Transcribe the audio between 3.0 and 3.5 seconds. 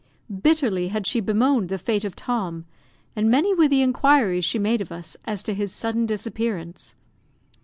and